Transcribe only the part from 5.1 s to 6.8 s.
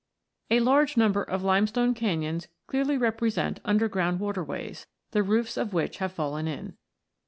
the roofs of which have fallen in.